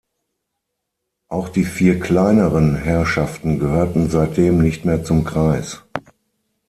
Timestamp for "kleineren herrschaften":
1.99-3.59